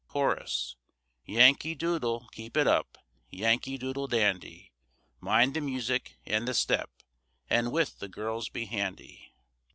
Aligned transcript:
Chorus 0.07 0.77
Yankee 1.25 1.75
Doodle, 1.75 2.27
keep 2.31 2.57
it 2.57 2.65
up, 2.65 2.97
Yankee 3.29 3.77
Doodle, 3.77 4.07
dandy, 4.07 4.71
Mind 5.19 5.53
the 5.53 5.61
music 5.61 6.17
and 6.25 6.47
the 6.47 6.55
step, 6.55 6.89
And 7.51 7.71
with 7.71 7.99
the 7.99 8.09
girls 8.09 8.49
be 8.49 8.65
handy. 8.65 9.35